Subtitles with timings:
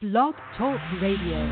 [0.00, 1.44] Blog Talk Radio.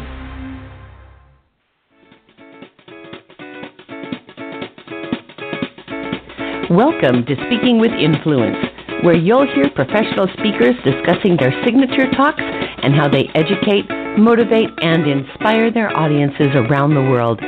[6.71, 8.57] Welcome to Speaking with Influence,
[9.05, 13.85] where you'll hear professional speakers discussing their signature talks and how they educate,
[14.17, 17.43] motivate, and inspire their audiences around the world.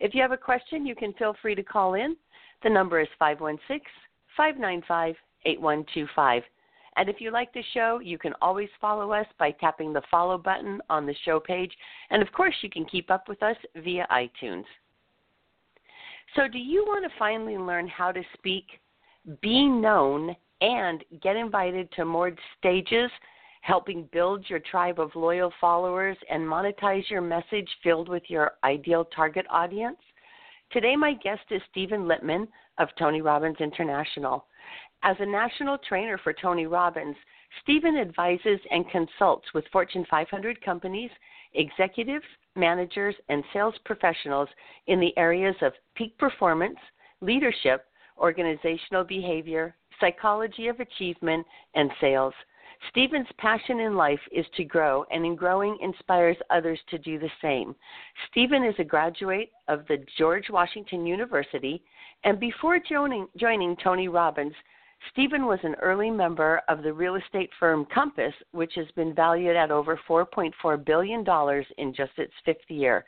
[0.01, 2.17] If you have a question, you can feel free to call in.
[2.65, 3.87] The number is 516
[4.37, 6.43] 595 8125.
[6.99, 10.37] And if you like the show, you can always follow us by tapping the follow
[10.37, 11.73] button on the show page.
[12.11, 14.65] And of course, you can keep up with us via iTunes.
[16.35, 18.67] So, do you want to finally learn how to speak,
[19.41, 23.11] be known, and get invited to more stages,
[23.61, 29.05] helping build your tribe of loyal followers and monetize your message filled with your ideal
[29.05, 29.99] target audience?
[30.73, 34.45] Today, my guest is Stephen Litman of Tony Robbins International.
[35.03, 37.17] As a national trainer for Tony Robbins,
[37.63, 41.11] Stephen advises and consults with Fortune 500 companies,
[41.55, 42.25] executives,
[42.57, 44.49] managers, and sales professionals
[44.87, 46.79] in the areas of peak performance,
[47.21, 47.87] leadership,
[48.19, 52.35] organizational behavior, psychology of achievement, and sales.
[52.91, 57.31] Stephen's passion in life is to grow, and in growing inspires others to do the
[57.41, 57.75] same.
[58.31, 61.83] Stephen is a graduate of the George Washington University,
[62.25, 64.55] and before joining, joining Tony Robbins,
[65.13, 69.57] Stephen was an early member of the real estate firm Compass, which has been valued
[69.57, 71.25] at over $4.4 billion
[71.79, 73.05] in just its fifth year.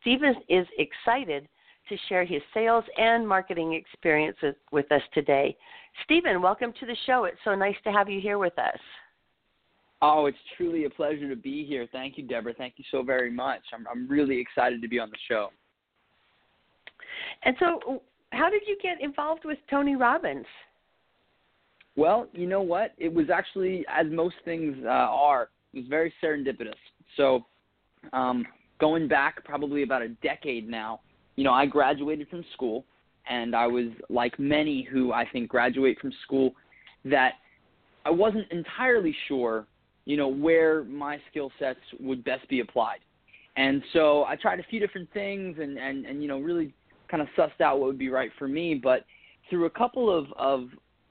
[0.00, 1.48] Stephen is excited
[1.88, 5.56] to share his sales and marketing experiences with us today.
[6.04, 7.24] Stephen, welcome to the show.
[7.24, 8.78] It's so nice to have you here with us.
[10.02, 11.86] Oh, it's truly a pleasure to be here.
[11.92, 12.54] Thank you, Deborah.
[12.54, 13.60] Thank you so very much.
[13.74, 15.50] I'm I'm really excited to be on the show.
[17.42, 20.46] And so, how did you get involved with Tony Robbins?
[21.96, 22.92] Well, you know what?
[22.98, 26.72] It was actually, as most things uh, are, it was very serendipitous.
[27.16, 27.46] So,
[28.12, 28.46] um,
[28.78, 31.00] going back probably about a decade now,
[31.36, 32.84] you know, I graduated from school,
[33.28, 36.54] and I was like many who I think graduate from school,
[37.04, 37.34] that
[38.04, 39.66] I wasn't entirely sure,
[40.06, 43.00] you know, where my skill sets would best be applied.
[43.56, 46.72] And so I tried a few different things and, and, and you know, really
[47.10, 48.74] kind of sussed out what would be right for me.
[48.74, 49.04] But
[49.48, 50.68] through a couple of, of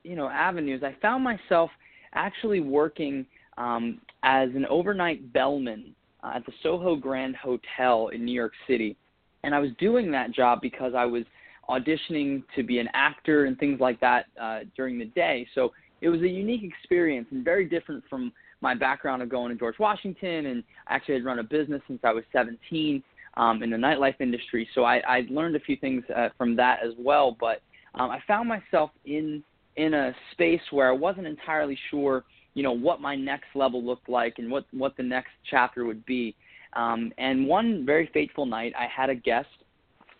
[0.09, 1.69] you know, avenues, I found myself
[2.13, 3.25] actually working
[3.57, 8.97] um, as an overnight bellman uh, at the Soho Grand Hotel in New York City
[9.43, 11.23] and I was doing that job because I was
[11.69, 15.47] auditioning to be an actor and things like that uh, during the day.
[15.55, 15.71] So
[16.01, 18.31] it was a unique experience and very different from
[18.61, 20.47] my background of going to George Washington.
[20.47, 23.03] And actually, I'd run a business since I was 17
[23.37, 24.67] um, in the nightlife industry.
[24.75, 27.37] So I, I learned a few things uh, from that as well.
[27.39, 27.61] But
[27.95, 29.43] um, I found myself in
[29.75, 34.09] in a space where I wasn't entirely sure, you know, what my next level looked
[34.09, 36.35] like and what what the next chapter would be.
[36.73, 39.47] Um, and one very fateful night, I had a guest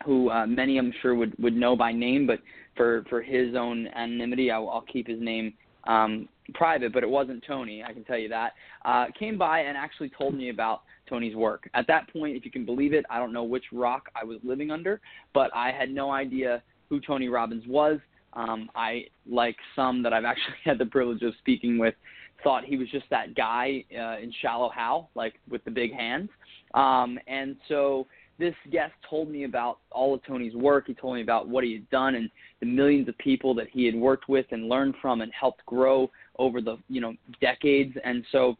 [0.05, 2.39] who uh, many I'm sure would, would know by name, but
[2.75, 5.53] for, for his own anonymity, I'll, I'll keep his name
[5.87, 8.53] um, private, but it wasn't Tony, I can tell you that,
[8.85, 11.69] uh, came by and actually told me about Tony's work.
[11.73, 14.37] At that point, if you can believe it, I don't know which rock I was
[14.43, 15.01] living under,
[15.33, 17.99] but I had no idea who Tony Robbins was.
[18.39, 21.95] Um, I, like some that I've actually had the privilege of speaking with,
[22.43, 26.29] thought he was just that guy uh, in Shallow Hal, like with the big hands.
[26.73, 28.07] Um, and so
[28.37, 30.87] this guest told me about all of Tony's work.
[30.87, 32.29] He told me about what he had done and
[32.61, 36.09] the millions of people that he had worked with and learned from and helped grow
[36.37, 37.95] over the you know decades.
[38.05, 38.55] And so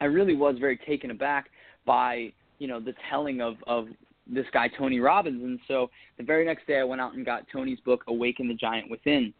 [0.00, 1.50] I really was very taken aback
[1.86, 3.88] by you know the telling of of
[4.26, 5.42] this guy Tony Robbins.
[5.42, 8.54] And so the very next day I went out and got Tony's book Awaken the
[8.54, 9.32] Giant Within,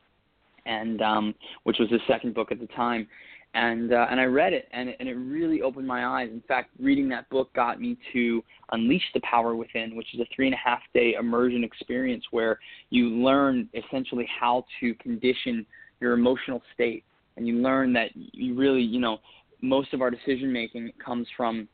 [0.66, 1.34] and um,
[1.64, 3.06] which was his second book at the time
[3.54, 6.30] and uh, and I read it, and and it really opened my eyes.
[6.32, 8.42] In fact, reading that book got me to
[8.72, 12.58] unleash the power within, which is a three and a half day immersion experience where
[12.90, 15.66] you learn essentially how to condition
[16.00, 17.04] your emotional state,
[17.36, 19.18] and you learn that you really, you know,
[19.60, 21.68] most of our decision making comes from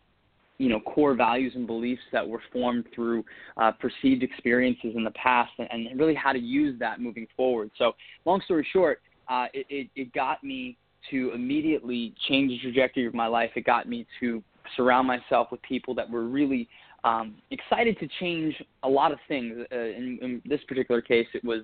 [0.58, 3.24] you know core values and beliefs that were formed through
[3.56, 7.70] uh, perceived experiences in the past and, and really how to use that moving forward
[7.78, 7.92] so
[8.24, 10.76] long story short uh, it, it, it got me
[11.10, 13.50] to immediately change the trajectory of my life.
[13.56, 14.42] It got me to
[14.76, 16.68] surround myself with people that were really
[17.04, 19.58] um, excited to change a lot of things.
[19.72, 21.62] Uh, in, in this particular case, it was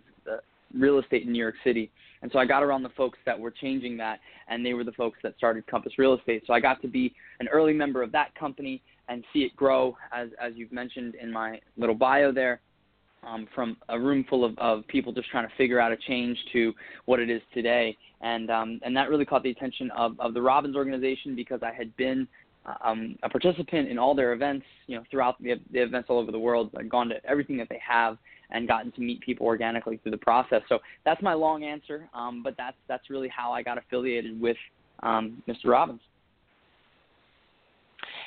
[0.77, 1.91] real estate in New York City.
[2.23, 4.93] And so I got around the folks that were changing that, and they were the
[4.93, 6.43] folks that started Compass Real Estate.
[6.47, 9.97] So I got to be an early member of that company and see it grow,
[10.13, 12.61] as as you've mentioned in my little bio there,
[13.27, 16.39] um, from a room full of, of people just trying to figure out a change
[16.53, 16.73] to
[17.05, 17.97] what it is today.
[18.23, 21.73] And um, and that really caught the attention of, of the Robbins organization because I
[21.73, 22.27] had been
[22.83, 26.33] um, a participant in all their events, you know, throughout the, the events all over
[26.33, 26.71] the world.
[26.79, 28.17] I'd gone to everything that they have
[28.55, 30.63] and gotten to meet people organically through the process.
[30.69, 34.57] So that's my long answer, um, but that's that's really how I got affiliated with
[35.03, 35.67] um, Mr.
[35.67, 36.01] Robbins.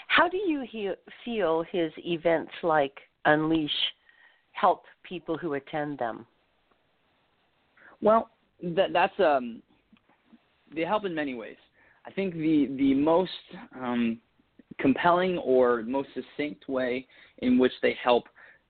[0.07, 0.91] How do you he-
[1.25, 2.93] feel his events like
[3.25, 3.71] Unleash
[4.51, 6.25] help people who attend them?
[8.01, 8.29] Well,
[8.61, 9.61] that, that's um,
[10.75, 11.57] they help in many ways.
[12.05, 13.31] I think the the most
[13.75, 14.19] um,
[14.79, 17.07] compelling or most succinct way
[17.39, 18.25] in which they help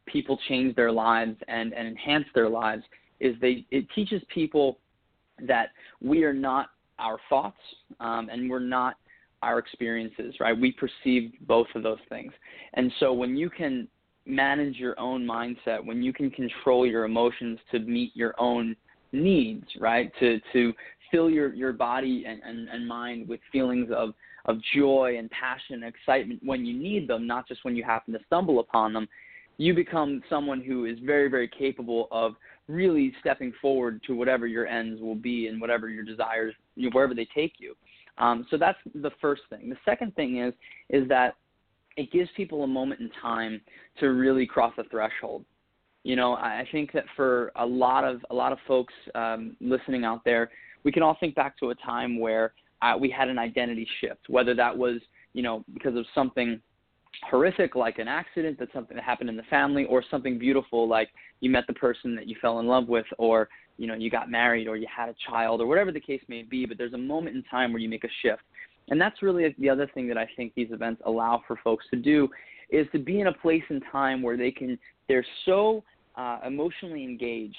[0.07, 2.83] people change their lives and, and enhance their lives
[3.19, 4.79] is they it teaches people
[5.47, 5.69] that
[6.01, 6.69] we are not
[6.99, 7.59] our thoughts
[7.99, 8.95] um, and we're not
[9.43, 10.59] our experiences, right?
[10.59, 12.33] We perceive both of those things.
[12.73, 13.87] And so when you can
[14.25, 18.75] manage your own mindset, when you can control your emotions to meet your own
[19.11, 20.11] needs, right?
[20.19, 20.73] To to
[21.11, 24.13] fill your, your body and, and, and mind with feelings of,
[24.45, 28.13] of joy and passion and excitement when you need them, not just when you happen
[28.13, 29.07] to stumble upon them,
[29.57, 32.35] you become someone who is very, very capable of
[32.67, 36.93] really stepping forward to whatever your ends will be and whatever your desires, you know,
[36.93, 37.75] wherever they take you.
[38.17, 39.69] Um, so that's the first thing.
[39.69, 40.53] The second thing is
[40.89, 41.35] is that
[41.97, 43.61] it gives people a moment in time
[43.99, 45.45] to really cross a threshold.
[46.03, 50.03] You know, I think that for a lot of a lot of folks um, listening
[50.03, 50.49] out there,
[50.83, 54.29] we can all think back to a time where uh, we had an identity shift,
[54.29, 54.99] whether that was
[55.33, 56.61] you know because of something
[57.23, 61.09] horrific like an accident that's something that happened in the family or something beautiful like
[61.39, 64.29] you met the person that you fell in love with or you know you got
[64.29, 66.97] married or you had a child or whatever the case may be but there's a
[66.97, 68.41] moment in time where you make a shift.
[68.89, 71.97] And that's really the other thing that i think these events allow for folks to
[71.97, 72.29] do
[72.69, 74.77] is to be in a place and time where they can
[75.07, 75.83] they're so
[76.15, 77.55] uh, emotionally engaged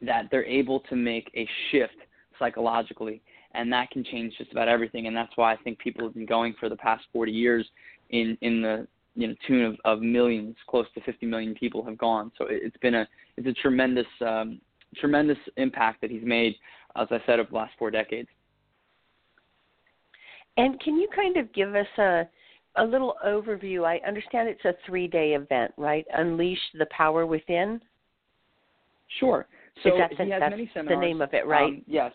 [0.00, 1.96] that they're able to make a shift
[2.38, 3.20] psychologically.
[3.54, 5.06] And that can change just about everything.
[5.06, 7.68] And that's why i think people have been going for the past 40 years
[8.10, 11.98] in in the you know tune of, of millions, close to 50 million people have
[11.98, 12.30] gone.
[12.38, 14.60] So it, has been a it's a tremendous um,
[14.96, 16.54] tremendous impact that he's made,
[16.96, 18.28] as I said, over the last four decades.
[20.56, 22.28] And can you kind of give us a
[22.76, 23.84] a little overview?
[23.84, 26.06] I understand it's a three day event, right?
[26.14, 27.80] Unleash the power within.
[29.20, 29.46] Sure.
[29.82, 30.96] So that's, he has many seminars.
[30.96, 31.64] The name of it, right?
[31.64, 32.12] Um, yes.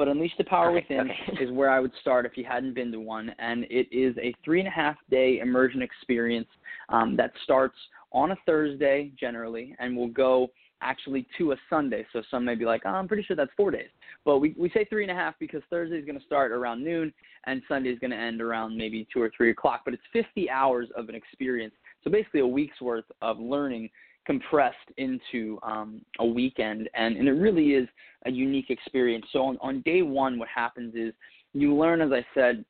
[0.00, 1.44] But Unleash the Power okay, Within okay.
[1.44, 3.34] is where I would start if you hadn't been to one.
[3.38, 6.48] And it is a three and a half day immersion experience
[6.88, 7.76] um, that starts
[8.10, 10.48] on a Thursday generally and will go
[10.80, 12.06] actually to a Sunday.
[12.14, 13.90] So some may be like, oh, I'm pretty sure that's four days.
[14.24, 16.82] But we, we say three and a half because Thursday is going to start around
[16.82, 17.12] noon
[17.44, 19.82] and Sunday is going to end around maybe two or three o'clock.
[19.84, 21.74] But it's 50 hours of an experience.
[22.04, 23.90] So basically a week's worth of learning
[24.26, 27.88] compressed into um, a weekend, and, and it really is
[28.26, 29.24] a unique experience.
[29.32, 31.12] So on, on day one, what happens is
[31.52, 32.64] you learn, as I said,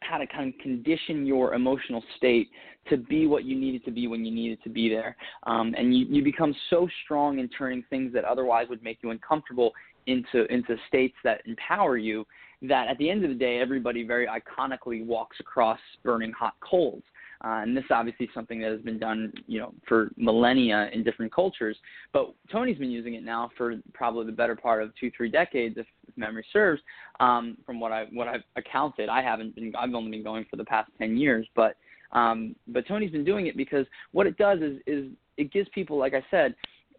[0.00, 2.48] how to kind of condition your emotional state
[2.88, 5.16] to be what you needed to be when you needed to be there.
[5.44, 9.10] Um, and you, you become so strong in turning things that otherwise would make you
[9.10, 9.72] uncomfortable
[10.06, 12.26] into into states that empower you
[12.60, 17.02] that at the end of the day everybody very iconically walks across burning hot coals
[17.44, 21.02] uh, and this is obviously something that has been done, you know, for millennia in
[21.02, 21.76] different cultures.
[22.12, 25.76] But Tony's been using it now for probably the better part of two, three decades,
[25.76, 26.80] if, if memory serves.
[27.18, 29.72] Um, from what I what I've accounted, I haven't been.
[29.76, 31.76] I've only been going for the past ten years, but
[32.12, 35.98] um, but Tony's been doing it because what it does is is it gives people,
[35.98, 36.54] like I said,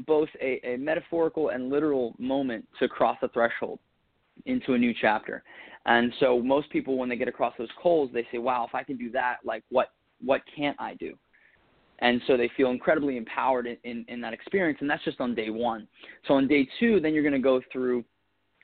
[0.06, 3.80] both a, a metaphorical and literal moment to cross a threshold
[4.46, 5.44] into a new chapter.
[5.86, 8.84] And so most people, when they get across those coals, they say, "Wow, if I
[8.84, 9.90] can do that, like what
[10.24, 11.14] what can't I do?
[12.00, 15.36] And so they feel incredibly empowered in, in, in that experience, and that's just on
[15.36, 15.88] day one.
[16.28, 18.04] So on day two, then you're going to go through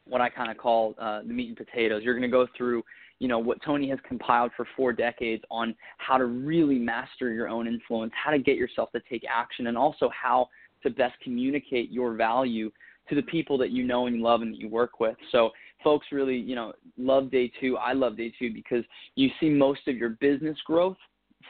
[0.08, 2.02] what I kind of call uh, the meat and potatoes.
[2.04, 2.84] You're going to go through,
[3.20, 7.48] you know, what Tony has compiled for four decades on how to really master your
[7.48, 10.50] own influence, how to get yourself to take action, and also how
[10.84, 12.72] to best communicate your value
[13.10, 15.16] to the people that you know and love and that you work with.
[15.32, 15.52] So
[15.84, 17.78] folks really, you know, love day two.
[17.78, 18.84] I love day two because
[19.16, 20.98] you see most of your business growth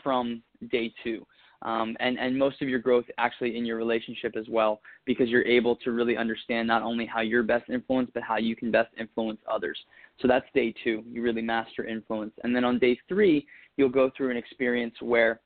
[0.03, 0.41] from
[0.71, 1.25] day two.
[1.61, 5.45] um, and and most of your growth actually in your relationship as well because you're
[5.45, 8.89] able to really understand not only how you're best influenced but how you can best
[8.97, 9.77] influence others.
[10.21, 11.03] So that's day two.
[11.11, 12.33] You really master influence.
[12.43, 13.45] And then on day three
[13.77, 15.41] you'll go through an experience where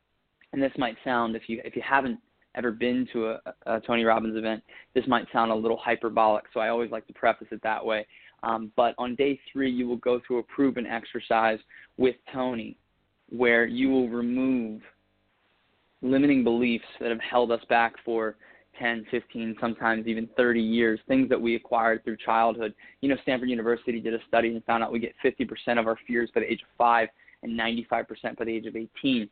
[0.54, 2.20] and this might sound if you if you haven't
[2.56, 4.62] ever been to a, a tony robbins event
[4.94, 8.06] this might sound a little hyperbolic so i always like to preface it that way.
[8.44, 11.60] Um, but on day three you will go through a proven exercise
[11.98, 12.78] with tony
[13.36, 14.82] where you will remove
[16.02, 18.36] limiting beliefs that have held us back for
[18.80, 22.74] 10, 15, sometimes even 30 years, things that we acquired through childhood.
[23.02, 25.98] You know, Stanford University did a study and found out we get 50% of our
[26.08, 27.08] fears by the age of 5
[27.44, 29.30] and 95% by the age of 18.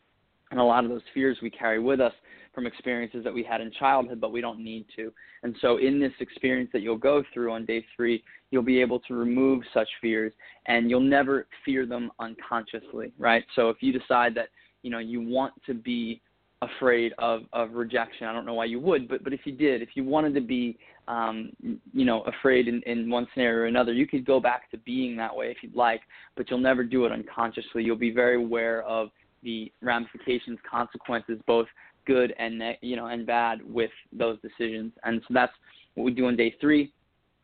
[0.52, 2.14] And a lot of those fears we carry with us
[2.54, 5.12] from experiences that we had in childhood, but we don't need to.
[5.44, 9.00] And so, in this experience that you'll go through on day three, you'll be able
[9.00, 10.34] to remove such fears
[10.68, 13.44] and you'll never fear them unconsciously, right?
[13.56, 14.50] So, if you decide that,
[14.84, 16.22] you know, you want to be
[16.62, 18.28] afraid of of rejection.
[18.28, 20.42] I don't know why you would, but but if you did, if you wanted to
[20.42, 20.78] be,
[21.08, 21.52] um,
[21.94, 25.16] you know, afraid in in one scenario or another, you could go back to being
[25.18, 26.02] that way if you'd like,
[26.36, 27.84] but you'll never do it unconsciously.
[27.84, 29.10] You'll be very aware of
[29.44, 31.68] the ramifications, consequences, both
[32.06, 34.92] good and you know and bad with those decisions.
[35.04, 35.54] And so that's
[35.96, 36.92] what we do on day three.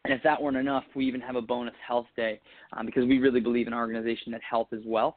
[0.06, 2.40] And if that weren't enough, we even have a bonus health day
[2.74, 5.16] um, because we really believe in our organization that health is wealth.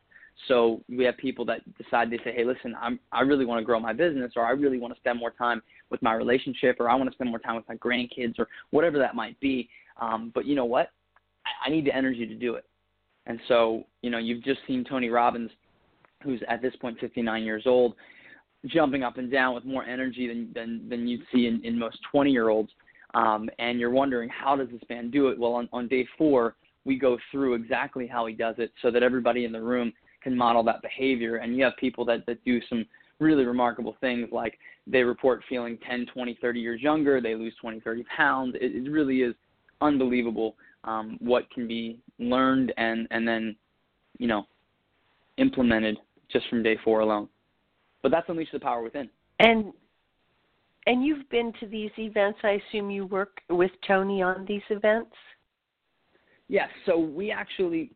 [0.49, 3.65] So we have people that decide they say, hey, listen, I'm I really want to
[3.65, 6.89] grow my business, or I really want to spend more time with my relationship, or
[6.89, 9.69] I want to spend more time with my grandkids, or whatever that might be.
[10.01, 10.91] Um, but you know what?
[11.45, 12.65] I, I need the energy to do it.
[13.27, 15.51] And so you know, you've just seen Tony Robbins,
[16.23, 17.95] who's at this point 59 years old,
[18.67, 21.99] jumping up and down with more energy than than, than you'd see in, in most
[22.11, 22.71] 20 year olds.
[23.15, 25.39] Um, and you're wondering how does this man do it?
[25.39, 29.03] Well, on, on day four, we go through exactly how he does it, so that
[29.03, 31.37] everybody in the room can model that behavior.
[31.37, 32.87] And you have people that, that do some
[33.19, 37.81] really remarkable things like they report feeling 10, 20, 30 years younger, they lose 20,
[37.81, 38.55] 30 pounds.
[38.61, 39.35] It, it really is
[39.81, 43.57] unbelievable um, what can be learned and, and then,
[44.19, 44.47] you know,
[45.37, 45.99] implemented
[46.33, 47.29] just from day four alone.
[48.03, 49.09] But that's Unleash the Power Within.
[49.39, 49.73] And
[50.87, 52.39] and you've been to these events.
[52.43, 55.15] I assume you work with Tony on these events.
[56.49, 56.69] Yes.
[56.87, 57.93] So we actually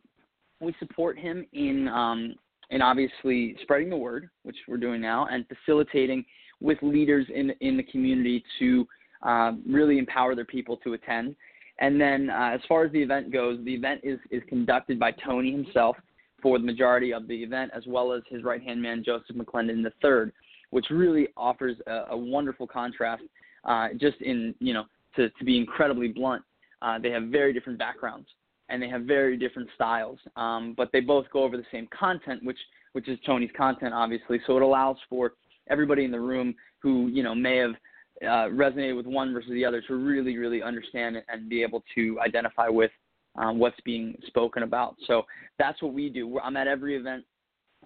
[0.60, 2.34] we support him in um,
[2.70, 6.24] in obviously spreading the word, which we're doing now, and facilitating
[6.60, 8.86] with leaders in in the community to
[9.22, 11.34] um, really empower their people to attend.
[11.80, 15.12] And then, uh, as far as the event goes, the event is is conducted by
[15.12, 15.96] Tony himself
[16.44, 19.82] for the majority of the event, as well as his right hand man Joseph McClendon
[19.82, 20.30] III,
[20.68, 23.22] which really offers a, a wonderful contrast.
[23.64, 24.84] Uh, just in you know
[25.16, 26.42] to to be incredibly blunt,
[26.82, 28.28] uh, they have very different backgrounds
[28.68, 30.18] and they have very different styles.
[30.36, 32.58] Um, but they both go over the same content, which
[32.92, 34.38] which is Tony's content, obviously.
[34.46, 35.32] So it allows for
[35.70, 37.74] everybody in the room who you know may have
[38.22, 42.20] uh, resonated with one versus the other to really, really understand and be able to
[42.20, 42.90] identify with
[43.36, 44.96] um, what's being spoken about.
[45.06, 45.22] So
[45.58, 46.38] that's what we do.
[46.38, 47.24] I'm at every event,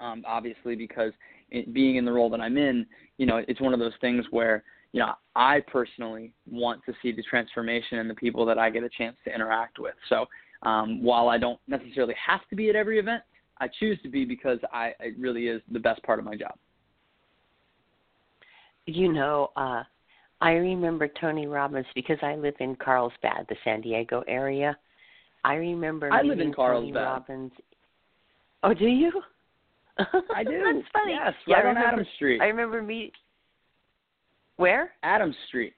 [0.00, 1.12] um, obviously, because
[1.50, 2.86] it, being in the role that I'm in,
[3.16, 4.62] you know, it's one of those things where
[4.92, 8.82] you know I personally want to see the transformation in the people that I get
[8.82, 9.94] a chance to interact with.
[10.08, 10.26] So
[10.62, 13.22] um, while I don't necessarily have to be at every event,
[13.60, 16.54] I choose to be because I it really is the best part of my job.
[18.86, 19.82] You know, uh,
[20.40, 24.76] I remember Tony Robbins because I live in Carlsbad, the San Diego area.
[25.44, 26.94] I remember I meeting live in Carlsbad.
[26.94, 27.52] Tony Robbins.
[28.62, 29.12] Oh, do you?
[29.98, 30.62] I do.
[30.74, 31.12] That's funny.
[31.12, 32.40] Yes, yeah, right I on remember, Adams Street.
[32.40, 33.12] I remember meet.
[34.56, 34.92] Where?
[35.02, 35.74] Adams Street.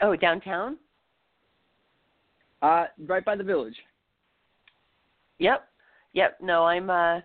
[0.00, 0.76] Oh, downtown.
[2.62, 3.76] Uh, right by the village.
[5.38, 5.68] Yep.
[6.14, 6.38] Yep.
[6.42, 7.20] No, I'm uh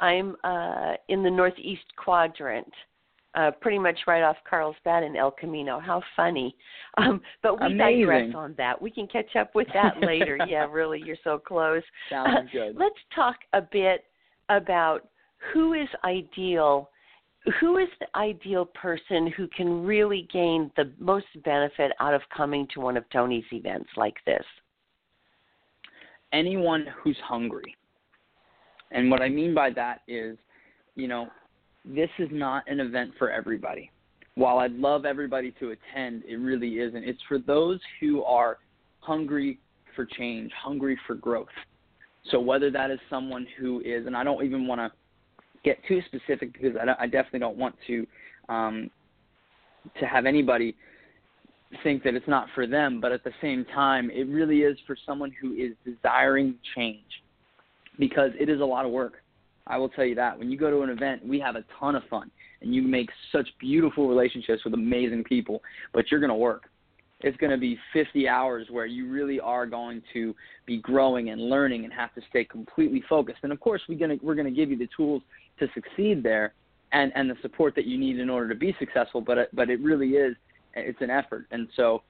[0.00, 2.72] I'm uh in the northeast quadrant.
[3.34, 5.80] Uh pretty much right off Carlsbad and El Camino.
[5.80, 6.54] How funny.
[6.96, 8.00] Um but we Amazing.
[8.00, 8.80] digress on that.
[8.80, 10.38] We can catch up with that later.
[10.48, 11.82] yeah, really, you're so close.
[12.10, 12.76] Sounds good.
[12.76, 14.04] Let's talk a bit
[14.48, 15.08] about
[15.52, 16.90] who is ideal
[17.60, 22.66] who is the ideal person who can really gain the most benefit out of coming
[22.74, 24.44] to one of Tony's events like this?
[26.32, 27.74] anyone who's hungry.
[28.90, 30.36] And what I mean by that is,
[30.94, 31.28] you know,
[31.88, 33.90] this is not an event for everybody.
[34.34, 37.02] While I'd love everybody to attend, it really isn't.
[37.02, 38.58] It's for those who are
[39.00, 39.58] hungry
[39.96, 41.48] for change, hungry for growth.
[42.30, 44.92] So whether that is someone who is, and I don't even want to
[45.64, 48.06] get too specific because I, I definitely don't want to
[48.48, 48.90] um,
[49.98, 50.76] to have anybody
[51.82, 54.96] think that it's not for them, but at the same time, it really is for
[55.06, 57.04] someone who is desiring change
[57.98, 59.22] because it is a lot of work.
[59.68, 60.38] I will tell you that.
[60.38, 62.30] When you go to an event, we have a ton of fun
[62.62, 66.70] and you make such beautiful relationships with amazing people, but you're going to work.
[67.20, 70.34] It's going to be 50 hours where you really are going to
[70.66, 73.40] be growing and learning and have to stay completely focused.
[73.42, 75.22] And of course, we're going to, we're going to give you the tools
[75.58, 76.54] to succeed there
[76.92, 79.68] and, and the support that you need in order to be successful, but, it, but
[79.68, 80.34] it really is,
[80.74, 81.46] it's an effort.
[81.50, 82.02] And so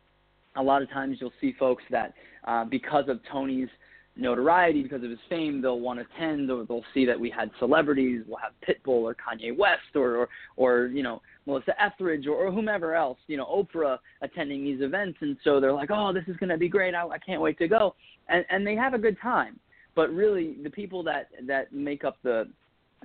[0.57, 2.13] a lot of times you'll see folks that
[2.47, 3.69] uh, because of Tony's–
[4.19, 7.51] notoriety because of his fame, they'll want to attend, or they'll see that we had
[7.59, 8.23] celebrities.
[8.27, 12.51] We'll have Pitbull or Kanye West or or, or you know Melissa Etheridge or, or
[12.51, 16.37] whomever else, you know Oprah attending these events, and so they're like, oh, this is
[16.37, 16.95] going to be great.
[16.95, 17.95] I, I can't wait to go,
[18.29, 19.59] and and they have a good time.
[19.95, 22.49] But really, the people that that make up the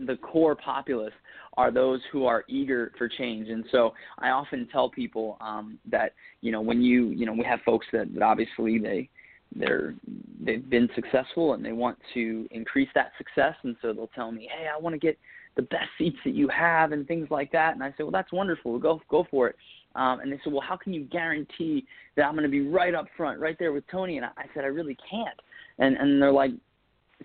[0.07, 1.13] the core populace
[1.55, 6.13] are those who are eager for change and so i often tell people um that
[6.41, 9.07] you know when you you know we have folks that, that obviously they
[9.55, 9.95] they're
[10.41, 13.55] they've been successful and they want to increase that success.
[13.63, 15.17] And so they'll tell me hey i want to get
[15.55, 17.73] the best seats that you have and things like that.
[17.73, 18.77] And i say well that's wonderful.
[18.79, 19.55] Go go for it.
[19.95, 22.95] Um, and they said well how can you guarantee that i'm going to be right
[22.95, 24.17] up front right there with tony?
[24.17, 25.39] And i, I said i really can't.
[25.79, 26.51] And and they're like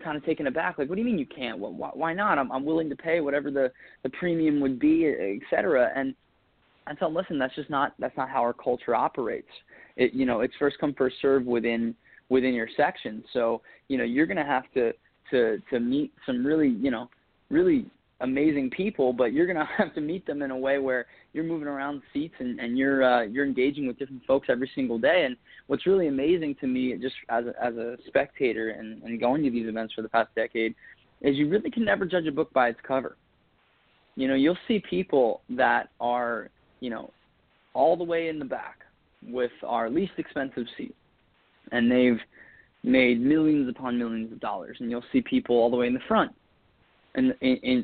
[0.05, 1.59] kind of taken aback like what do you mean you can't?
[1.59, 2.39] Well, why, why not?
[2.39, 5.91] I'm i'm willing to pay whatever the the premium would be et cetera.
[5.97, 6.15] And
[6.87, 9.49] i tell them listen that's just not that's not how our culture operates.
[9.97, 11.95] It you know it's first come first serve within
[12.29, 13.25] within your section.
[13.33, 14.93] So you know you're going to have to
[15.31, 17.09] to to meet some really you know
[17.51, 17.87] really
[18.21, 21.45] amazing people, but you're going to have to meet them in a way where you're
[21.45, 25.25] moving around seats and, and you're uh, you're engaging with different folks every single day.
[25.25, 29.43] And what's really amazing to me, just as a, as a spectator and, and going
[29.45, 30.75] to these events for the past decade,
[31.21, 33.17] is you really can never judge a book by its cover.
[34.17, 37.11] You know, you'll see people that are you know
[37.75, 38.79] all the way in the back
[39.27, 40.95] with our least expensive seat
[41.73, 42.21] and they've
[42.83, 44.77] made millions upon millions of dollars.
[44.81, 46.33] And you'll see people all the way in the front,
[47.15, 47.35] and,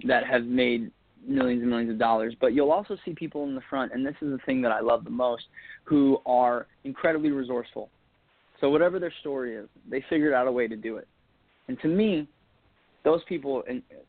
[0.06, 0.90] that have made
[1.26, 2.34] millions and millions of dollars.
[2.40, 4.80] But you'll also see people in the front, and this is the thing that I
[4.80, 5.44] love the most,
[5.84, 7.90] who are incredibly resourceful.
[8.60, 11.08] So whatever their story is, they figured out a way to do it.
[11.68, 12.28] And to me,
[13.04, 13.62] those people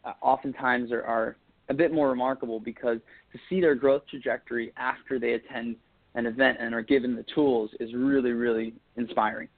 [0.03, 1.35] uh, oftentimes are, are
[1.69, 2.99] a bit more remarkable because
[3.33, 5.75] to see their growth trajectory after they attend
[6.13, 9.49] an event and are given the tools is really, really inspiring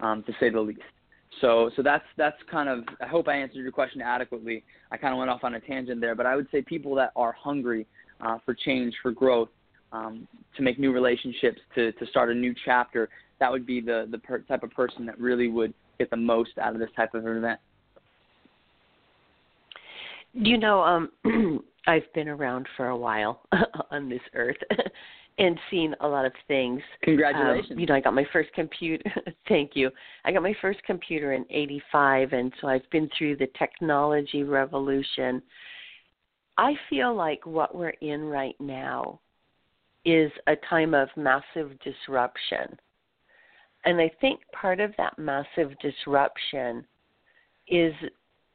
[0.00, 0.80] um, to say the least.
[1.40, 2.84] So, so that's that's kind of.
[3.00, 4.64] I hope I answered your question adequately.
[4.90, 7.12] I kind of went off on a tangent there, but I would say people that
[7.14, 7.86] are hungry
[8.20, 9.48] uh, for change, for growth,
[9.92, 13.08] um, to make new relationships, to to start a new chapter.
[13.38, 16.58] That would be the the per- type of person that really would get the most
[16.60, 17.60] out of this type of event.
[20.32, 23.42] You know, um, I've been around for a while
[23.90, 24.56] on this earth,
[25.38, 26.80] and seen a lot of things.
[27.02, 27.72] Congratulations.
[27.72, 29.04] Um, you know, I got my first computer.
[29.48, 29.90] thank you.
[30.24, 35.42] I got my first computer in 85 and so I've been through the technology revolution.
[36.58, 39.20] I feel like what we're in right now
[40.06, 42.78] is a time of massive disruption.
[43.84, 46.84] And I think part of that massive disruption
[47.68, 47.92] is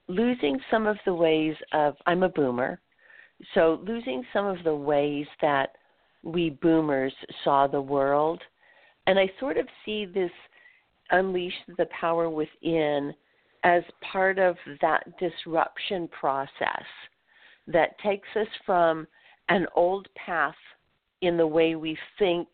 [0.07, 2.79] losing some of the ways of I'm a boomer.
[3.53, 5.75] So losing some of the ways that
[6.23, 8.41] we boomers saw the world.
[9.07, 10.31] And I sort of see this
[11.09, 13.13] unleash the power within
[13.63, 16.85] as part of that disruption process
[17.67, 19.07] that takes us from
[19.49, 20.55] an old path
[21.21, 22.47] in the way we think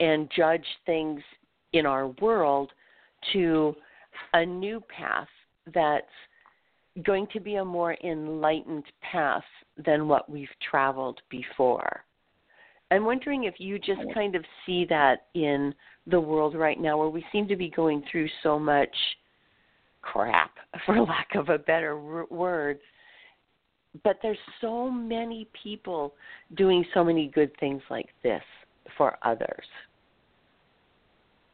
[0.00, 1.20] and judge things
[1.72, 2.72] in our world
[3.32, 3.74] to
[4.34, 5.28] a new path
[5.72, 6.06] that's
[7.04, 9.44] going to be a more enlightened path
[9.84, 12.04] than what we've traveled before.
[12.90, 15.74] I'm wondering if you just kind of see that in
[16.06, 18.94] the world right now where we seem to be going through so much
[20.02, 20.52] crap,
[20.86, 22.78] for lack of a better word.
[24.04, 26.14] But there's so many people
[26.56, 28.42] doing so many good things like this
[28.96, 29.64] for others.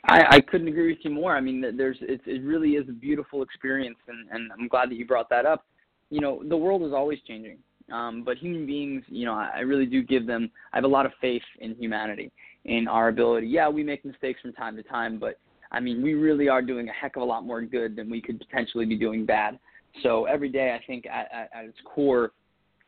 [0.09, 1.35] I, I couldn't agree with you more.
[1.35, 4.97] I mean, there's it, it really is a beautiful experience, and, and I'm glad that
[4.97, 5.65] you brought that up.
[6.11, 7.59] You know, the world is always changing.
[7.93, 10.51] Um, but human beings, you know, I, I really do give them.
[10.73, 12.33] I have a lot of faith in humanity,
[12.65, 13.47] in our ability.
[13.47, 15.39] Yeah, we make mistakes from time to time, but
[15.71, 18.21] I mean, we really are doing a heck of a lot more good than we
[18.21, 19.59] could potentially be doing bad.
[20.03, 22.33] So every day, I think at, at, at its core,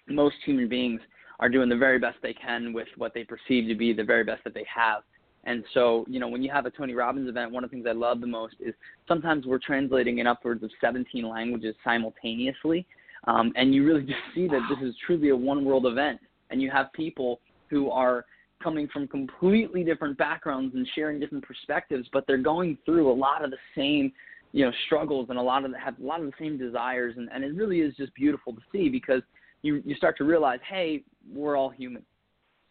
[0.09, 1.01] most human beings
[1.41, 4.25] are doing the very best they can with what they perceive to be the very
[4.25, 5.03] best that they have.
[5.45, 7.87] And so, you know, when you have a Tony Robbins event, one of the things
[7.89, 8.75] I love the most is
[9.07, 12.87] sometimes we're translating in upwards of 17 languages simultaneously.
[13.27, 16.21] Um, and you really just see that this is truly a one world event.
[16.51, 18.25] And you have people who are
[18.63, 23.45] coming from completely different backgrounds and sharing different perspectives, but they're going through a lot
[23.45, 24.13] of the same
[24.53, 27.15] you know struggles and a lot of the, have a lot of the same desires.
[27.17, 29.23] And, and it really is just beautiful to see because
[29.63, 31.03] you you start to realize hey
[31.33, 32.03] we're all human.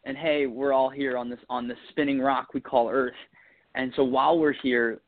[0.06, 3.14] And hey we're all here on this on this spinning rock we call earth.
[3.76, 5.02] And so while we're here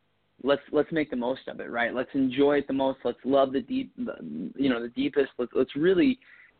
[0.43, 3.51] let's let's make the most of it right let's enjoy it the most let's love
[3.51, 4.13] the deep the,
[4.55, 6.17] you know the deepest let's let's really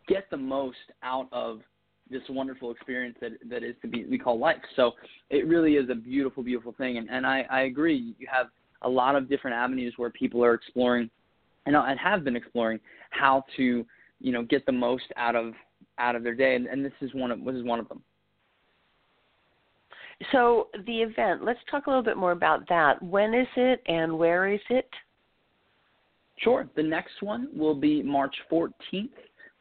[0.08, 1.62] get the most out of
[2.10, 4.58] this wonderful experience that that is to be we call life.
[4.76, 4.94] So
[5.30, 6.98] it really is a beautiful, beautiful thing.
[6.98, 8.16] And and I, I agree.
[8.18, 8.48] You have
[8.82, 11.10] a lot of different avenues where people are exploring
[11.66, 12.80] and and have been exploring
[13.12, 13.86] how to
[14.20, 15.54] you know get the most out of
[16.00, 16.56] out of their day.
[16.56, 18.02] And, and this is one of this is one of them.
[20.32, 23.02] So the event, let's talk a little bit more about that.
[23.02, 24.90] When is it and where is it?
[26.38, 26.70] Sure.
[26.76, 29.10] The next one will be March 14th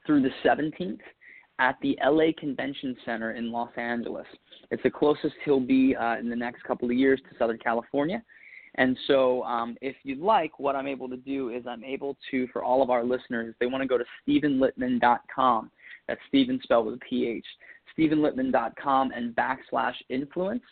[0.06, 0.98] through the 17th
[1.58, 4.26] at the LA Convention Center in Los Angeles.
[4.70, 8.22] It's the closest he'll be uh, in the next couple of years to Southern California.
[8.76, 12.46] And so, um, if you'd like, what I'm able to do is I'm able to,
[12.48, 15.70] for all of our listeners, they want to go to StephenLitman.com.
[16.06, 17.44] That's Stephen spelled with a PH.
[17.98, 20.62] StephenLitman.com and backslash influence.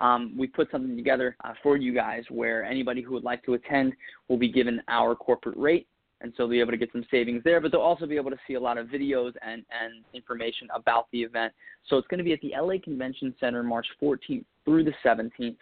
[0.00, 3.54] Um, we put something together uh, for you guys where anybody who would like to
[3.54, 3.94] attend
[4.28, 5.86] will be given our corporate rate
[6.24, 7.60] and so they'll be able to get some savings there.
[7.60, 11.06] But they'll also be able to see a lot of videos and, and information about
[11.12, 11.52] the event.
[11.86, 15.56] So it's going to be at the LA Convention Center March 14th through the 17th,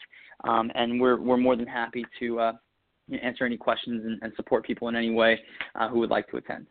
[0.45, 2.53] um, and we're we're more than happy to uh,
[3.23, 5.41] answer any questions and, and, support people in any way
[5.75, 6.67] uh, who would like to attend.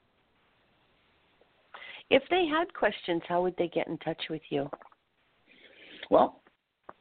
[2.11, 4.69] If they had questions, how would they get in touch with you?
[6.09, 6.41] Well,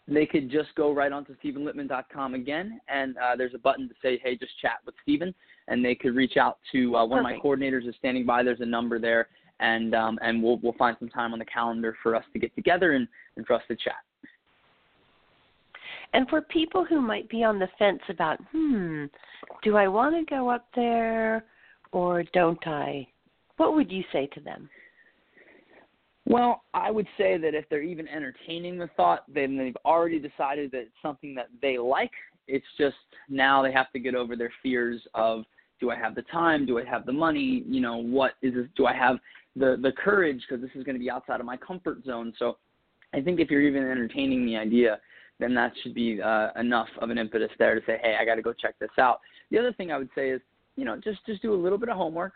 [0.06, 4.20] they could just go right onto StephenLitman.com again, and uh, there's a button to say,
[4.22, 5.34] "Hey, just chat with Stephen,"
[5.66, 7.38] and they could reach out to uh, one Perfect.
[7.38, 8.44] of my coordinators is standing by.
[8.44, 9.26] There's a number there,
[9.58, 12.54] and um, and we'll we'll find some time on the calendar for us to get
[12.54, 13.96] together and, and for us to chat.
[16.12, 19.06] And for people who might be on the fence about, hmm,
[19.64, 21.44] do I want to go up there
[21.90, 23.08] or don't I?
[23.56, 24.68] What would you say to them?
[26.30, 30.70] Well, I would say that if they're even entertaining the thought, then they've already decided
[30.70, 32.12] that it's something that they like.
[32.46, 32.94] It's just
[33.28, 35.42] now they have to get over their fears of
[35.80, 36.66] do I have the time?
[36.66, 37.64] Do I have the money?
[37.66, 38.66] You know, what is this?
[38.76, 39.16] Do I have
[39.56, 40.40] the the courage?
[40.48, 42.32] Because this is going to be outside of my comfort zone.
[42.38, 42.58] So,
[43.12, 45.00] I think if you're even entertaining the idea,
[45.40, 48.36] then that should be uh, enough of an impetus there to say, hey, I got
[48.36, 49.18] to go check this out.
[49.50, 50.40] The other thing I would say is,
[50.76, 52.34] you know, just just do a little bit of homework,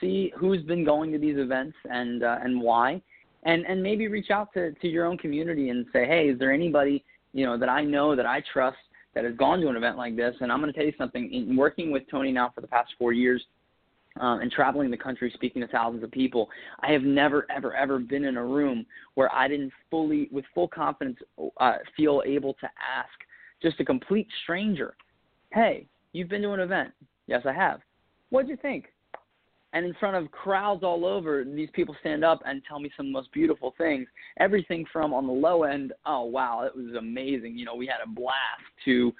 [0.00, 3.02] see who's been going to these events and uh, and why,
[3.44, 6.52] and and maybe reach out to to your own community and say, hey, is there
[6.52, 8.78] anybody you know that I know that I trust
[9.14, 10.34] that has gone to an event like this.
[10.40, 11.32] And I'm going to tell you something.
[11.32, 13.44] In working with Tony now for the past four years,
[14.20, 16.48] um, and traveling the country speaking to thousands of people,
[16.80, 20.68] I have never, ever, ever been in a room where I didn't fully, with full
[20.68, 21.18] confidence,
[21.58, 23.10] uh, feel able to ask
[23.62, 24.94] just a complete stranger,
[25.52, 26.92] "Hey, you've been to an event?
[27.26, 27.80] Yes, I have.
[28.30, 28.92] What'd you think?
[29.78, 33.06] And in front of crowds all over, these people stand up and tell me some
[33.06, 34.08] of the most beautiful things.
[34.40, 37.56] Everything from on the low end, oh wow, it was amazing.
[37.56, 38.34] You know, we had a blast.
[38.86, 39.14] To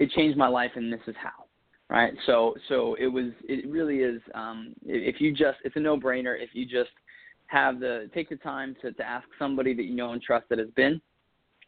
[0.00, 1.44] it changed my life, and this is how.
[1.88, 2.12] Right.
[2.26, 3.26] So so it was.
[3.44, 4.20] It really is.
[4.34, 6.42] Um, if you just, it's a no-brainer.
[6.42, 6.90] If you just
[7.46, 10.58] have the take the time to to ask somebody that you know and trust that
[10.58, 11.00] has been,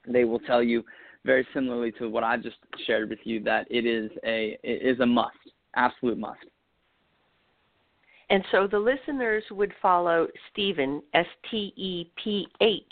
[0.08, 0.82] they will tell you
[1.24, 2.56] very similarly to what I just
[2.88, 5.36] shared with you that it is a it is a must,
[5.76, 6.40] absolute must.
[8.28, 12.82] And so the listeners would follow Stephen, S T E P H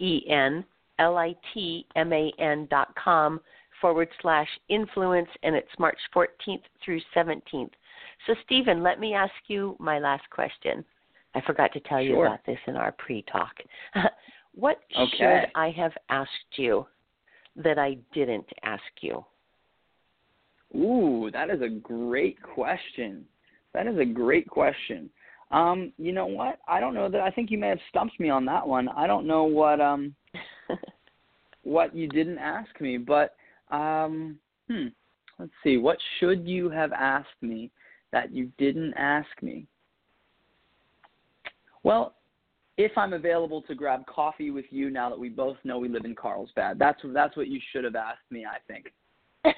[0.00, 0.64] E N
[0.98, 3.40] L I T M A N dot com
[3.80, 7.70] forward slash influence, and it's March 14th through 17th.
[8.26, 10.84] So, Stephen, let me ask you my last question.
[11.34, 12.06] I forgot to tell sure.
[12.06, 13.52] you about this in our pre talk.
[14.54, 15.10] what okay.
[15.18, 16.86] should I have asked you
[17.56, 19.24] that I didn't ask you?
[20.74, 23.24] Ooh, that is a great question.
[23.76, 25.10] That is a great question.
[25.50, 26.60] Um, you know what?
[26.66, 27.20] I don't know that.
[27.20, 28.88] I think you may have stumped me on that one.
[28.88, 30.14] I don't know what um
[31.62, 33.36] what you didn't ask me, but
[33.70, 34.38] um,
[34.70, 34.86] hmm.
[35.38, 35.76] Let's see.
[35.76, 37.70] What should you have asked me
[38.12, 39.66] that you didn't ask me?
[41.82, 42.14] Well,
[42.78, 46.06] if I'm available to grab coffee with you now that we both know we live
[46.06, 48.46] in Carlsbad, that's that's what you should have asked me.
[48.46, 48.94] I think.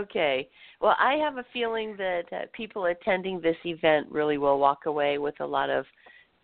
[0.00, 0.48] okay.
[0.80, 5.18] Well, I have a feeling that uh, people attending this event really will walk away
[5.18, 5.84] with a lot of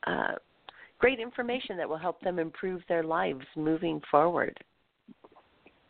[0.06, 0.34] uh,
[0.98, 4.58] great information that will help them improve their lives moving forward.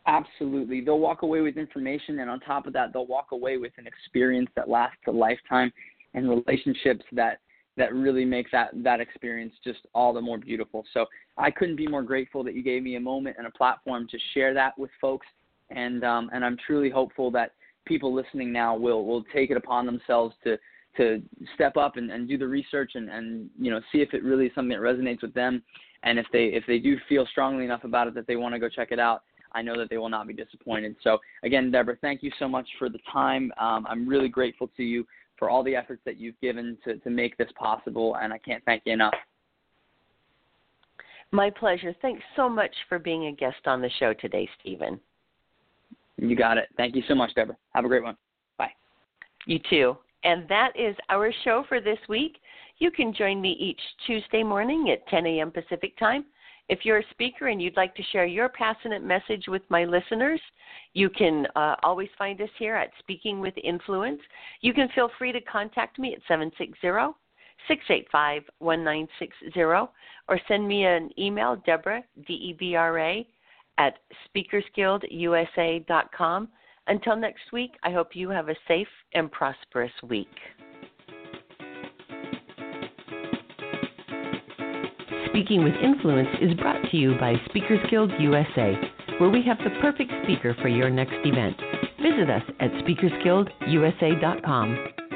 [0.07, 0.81] Absolutely.
[0.81, 3.87] They'll walk away with information, and on top of that, they'll walk away with an
[3.87, 5.71] experience that lasts a lifetime
[6.14, 7.40] and relationships that
[7.77, 10.85] that really make that that experience just all the more beautiful.
[10.92, 14.09] So I couldn't be more grateful that you gave me a moment and a platform
[14.11, 15.27] to share that with folks
[15.70, 17.52] and um, and I'm truly hopeful that
[17.87, 20.59] people listening now will will take it upon themselves to
[20.96, 21.22] to
[21.54, 24.46] step up and, and do the research and, and you know see if it really
[24.46, 25.62] is something that resonates with them
[26.02, 28.59] and if they if they do feel strongly enough about it that they want to
[28.59, 30.96] go check it out I know that they will not be disappointed.
[31.02, 33.52] So again, Deborah, thank you so much for the time.
[33.59, 35.07] Um, I'm really grateful to you
[35.38, 38.62] for all the efforts that you've given to, to make this possible, and I can't
[38.64, 39.14] thank you enough.
[41.31, 41.94] My pleasure.
[42.00, 44.98] Thanks so much for being a guest on the show today, Stephen.
[46.18, 46.68] You got it.
[46.76, 47.57] Thank you so much, Deborah.
[47.74, 48.16] Have a great one.
[48.59, 48.72] Bye.
[49.46, 49.96] You too.
[50.24, 52.38] And that is our show for this week.
[52.78, 55.50] You can join me each Tuesday morning at 10 a.m.
[55.50, 56.24] Pacific Time.
[56.68, 60.40] If you're a speaker and you'd like to share your passionate message with my listeners,
[60.92, 64.20] you can uh, always find us here at Speaking with Influence.
[64.61, 67.16] You can feel free to contact me at 760
[67.66, 69.62] 685 1960
[70.28, 73.26] or send me an email, Deborah, D E B R A,
[73.79, 76.49] at speakersguildusa.com.
[76.88, 80.27] Until next week, I hope you have a safe and prosperous week.
[85.29, 88.75] Speaking with Influence is brought to you by Speakers Guild USA,
[89.19, 91.57] where we have the perfect speaker for your next event.
[92.03, 95.08] Visit us at speakersguildusa.com.